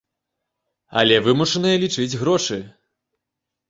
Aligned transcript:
Але 1.03 1.15
вымушаная 1.27 1.77
лічыць 1.87 2.11
грошы. 2.25 2.57